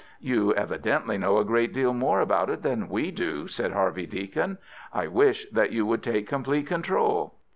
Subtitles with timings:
[0.19, 4.57] "You evidently know a great deal more about it than we do," said Harvey Deacon;
[4.91, 7.35] "I wish that you would take complete control."